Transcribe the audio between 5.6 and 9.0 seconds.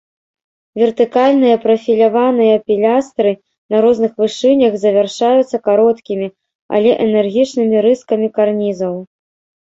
кароткімі, але энергічнымі рыскамі карнізаў.